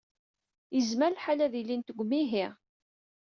Yezmer 0.75 1.11
lḥal 1.13 1.39
ad 1.45 1.53
ilint 1.61 1.89
deg 1.89 1.97
umihi. 2.03 2.47